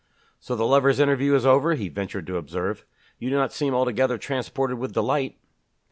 "So 0.39 0.55
the 0.55 0.65
lovers' 0.65 0.99
interview 0.99 1.35
is 1.35 1.45
over!" 1.45 1.75
he 1.75 1.87
ventured 1.87 2.25
to 2.25 2.37
observe. 2.37 2.85
"You 3.19 3.29
do 3.29 3.35
not 3.35 3.53
seem 3.53 3.75
altogether 3.75 4.17
transported 4.17 4.79
with 4.79 4.93
delight." 4.93 5.37